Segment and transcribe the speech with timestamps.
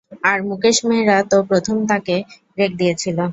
[0.23, 2.15] আর মুকেশ মেহরা তো প্রথম তাঁকে
[2.53, 3.25] ব্রেক দিয়েছিলো।